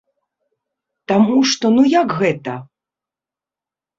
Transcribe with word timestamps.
Таму 1.11 1.35
што 1.51 1.69
ну 1.75 1.83
як 1.91 2.09
гэта? 2.21 2.53